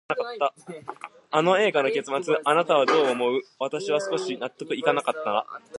[1.29, 3.41] あの映画の結末、あなたはどう思う？
[3.59, 5.45] 私は少し納得いかなかったな。